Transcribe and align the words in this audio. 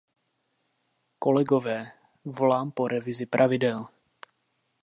Kolegové, 1.19 1.91
volám 2.25 2.71
po 2.71 2.87
revizi 2.87 3.25
pravidel. 3.25 3.87